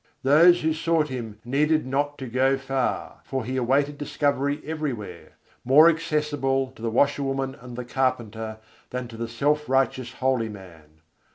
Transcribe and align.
Those 0.23 0.61
who 0.61 0.73
sought 0.73 1.09
Him 1.09 1.37
needed 1.45 1.85
not 1.85 2.17
to 2.17 2.25
go 2.27 2.57
far; 2.57 3.19
for 3.23 3.45
He 3.45 3.55
awaited 3.55 3.99
discovery 3.99 4.59
everywhere, 4.65 5.33
more 5.63 5.89
accessible 5.89 6.71
to 6.71 6.81
"the 6.81 6.89
washerwoman 6.89 7.53
and 7.53 7.75
the 7.75 7.85
carpenter" 7.85 8.57
than 8.89 9.07
to 9.09 9.15
the 9.15 9.27
self 9.27 9.69
righteous 9.69 10.13
holy 10.13 10.49
man. 10.49 11.01